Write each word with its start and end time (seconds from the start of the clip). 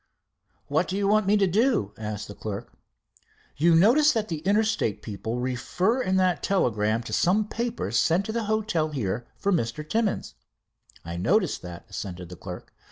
"What 0.67 0.87
do 0.87 0.97
you 0.97 1.07
want 1.07 1.27
me 1.27 1.37
to 1.37 1.45
do?" 1.45 1.93
asked 1.95 2.27
the 2.27 2.33
clerk. 2.33 2.73
"You 3.57 3.75
notice 3.75 4.11
that 4.13 4.29
the 4.29 4.39
Interstate 4.39 5.03
people 5.03 5.37
refer 5.37 6.01
in 6.01 6.15
that 6.15 6.41
telegram 6.41 7.03
to 7.03 7.13
some 7.13 7.47
papers 7.47 7.99
sent 7.99 8.25
to 8.25 8.31
the 8.31 8.45
hotel 8.45 8.89
here 8.89 9.27
for 9.37 9.51
Mr. 9.51 9.87
Timmins." 9.87 10.33
"I 11.05 11.17
noticed 11.17 11.61
that," 11.61 11.85
assented 11.87 12.29
the 12.29 12.35
clerk. 12.35 12.73